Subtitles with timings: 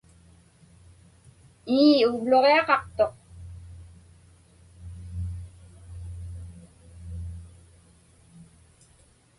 [1.79, 3.13] Ii, uvluġiaqaqtuq.